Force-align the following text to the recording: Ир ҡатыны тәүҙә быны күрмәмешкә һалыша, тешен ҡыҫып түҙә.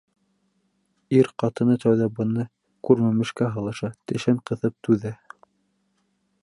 Ир 1.17 1.27
ҡатыны 1.43 1.75
тәүҙә 1.83 2.07
быны 2.21 2.47
күрмәмешкә 2.89 3.51
һалыша, 3.57 3.93
тешен 4.13 4.43
ҡыҫып 4.51 4.77
түҙә. 4.89 5.15